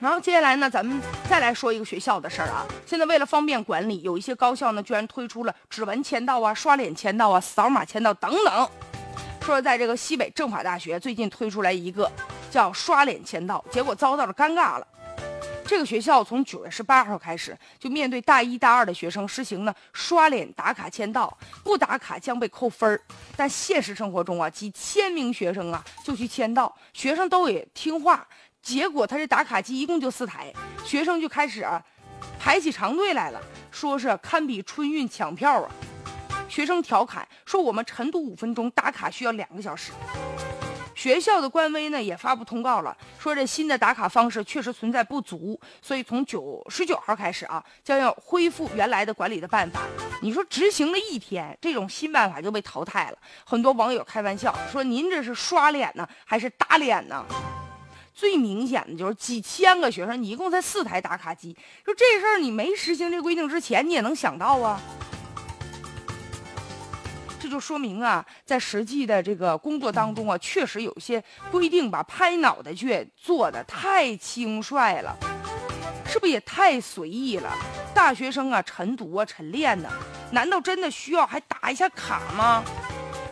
[0.00, 0.98] 然后接下来呢，咱们
[1.28, 2.66] 再来说一个学校的事儿啊。
[2.86, 8.68] 现在为了方便管理，有一些高校呢，居然推出了指纹签到啊、刷脸签到啊、扫码签到等等。
[9.42, 12.10] 说在这个西北政法大学最近推出来一个
[12.50, 14.86] 叫刷脸签到，结果遭到了尴尬了。
[15.66, 23.00] 这个学校从九月十八号开始，就面对大一大二的学生实行呢刷脸打卡签到，不打卡将被扣分儿。
[23.36, 28.26] 但现实生活中啊，几千名学生啊就去签到，学生都也听话。
[28.62, 30.52] 结果他这打卡机一共就四台，
[30.84, 31.82] 学生就开始啊
[32.38, 33.40] 排起长队来了，
[33.70, 35.70] 说是堪比春运抢票啊。
[36.48, 39.92] 学生调侃说：“我们晨读五分钟，打卡需要两个小时。”
[40.96, 49.80] 学校的官微呢也发布通告了，说这新的打卡方式确实存在不足，所以从九十九号开始啊，将要恢复原来的管理的办法。
[50.20, 53.18] 你说执行了一天，这种新办法就被淘汰了。
[53.46, 57.24] 很多网友开玩笑说：“您这是刷脸呢，还是打脸呢？”
[58.12, 61.56] 最明显的就是几千个学生，你一共才四台打卡机。
[61.84, 64.80] 说这事儿你没实行这规定之前，你也能想到啊。
[67.42, 75.16] 这就说明啊，在实际的这个工作当中啊，确实有些规定吧，拍脑袋去做的太轻率了，
[76.04, 77.50] 是不是也太随意了？
[77.94, 79.88] 大学生啊，晨读啊，晨练呢，
[80.32, 82.62] 难道真的需要还打一下卡吗？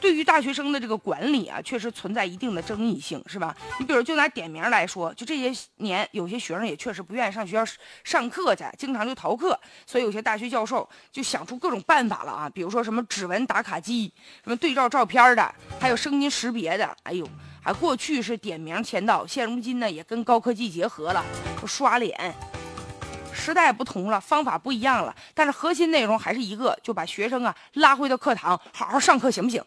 [0.00, 3.54] 对于大学生的这个管理啊，确实存在一定的争议性，是吧？
[3.78, 14.12] 你比如就拿点名来说，就这些年有些学生也确实不愿意上学校上课去，经常就逃课，所以有些大学教授就想出各种办法了啊，比如说什么指纹打卡机，
[14.42, 17.28] 什么对照照片的，还有声音识别的，哎呦，
[17.62, 21.22] 还过去是点名签到，现如今呢也跟高科技结合了，
[21.66, 22.34] 刷脸。
[23.32, 29.62] 时代不同了，方法不一样了，但是核心内容还是一个，就把学生啊拉回到课堂，好好上课，行不行？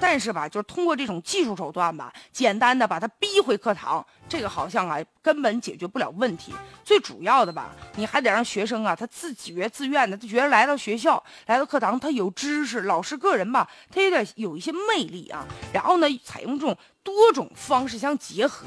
[0.00, 6.54] 但是吧，就是通过这种技术手段吧，简单的把他逼回课堂，这个好像啊根本解决不了问题。
[6.82, 15.46] 最主要的吧，你还得让学生啊他自觉自愿的，他觉得来到学校，来到课堂，他有知识，老师个人吧，他有点有一些魅力啊。
[15.72, 18.66] 然后呢，采用这种多种方式相结合，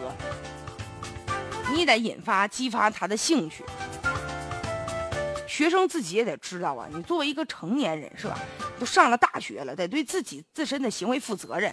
[1.74, 3.64] 你得引发激发他的兴趣。
[5.54, 8.40] 学生自己也得知道啊，你作为一个成年人是吧？
[8.80, 11.72] 都上了大学了，得对自己自身的行为负责任。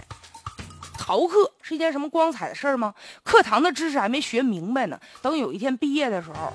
[0.98, 2.94] 逃课是一件什么光彩的事儿吗？
[3.22, 6.52] 课堂的知识还没学明白呢，等有一天毕业的时候，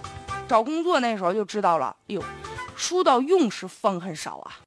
[0.48, 1.96] 找工作那时候就知道了。
[2.02, 2.24] 哎呦，
[2.76, 4.60] 书到用时方恨少啊。